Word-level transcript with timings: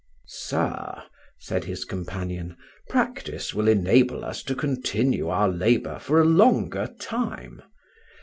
"Sir," 0.25 1.03
said 1.37 1.65
his 1.65 1.85
companion, 1.85 2.57
"practice 2.89 3.53
will 3.53 3.67
enable 3.67 4.25
us 4.25 4.41
to 4.41 4.55
continue 4.55 5.27
our 5.27 5.47
labour 5.47 5.99
for 5.99 6.19
a 6.19 6.25
longer 6.25 6.87
time. 6.99 7.61